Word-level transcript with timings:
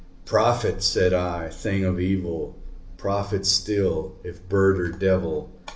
"Prophet!" 0.25 0.81
said 0.81 1.13
I, 1.13 1.49
"thing 1.49 1.85
of 1.85 1.99
evil! 1.99 2.55
prophet 2.97 3.45
still, 3.45 4.15
if 4.23 4.41
bird 4.49 4.79
or 4.79 4.89
devil! 4.91 5.51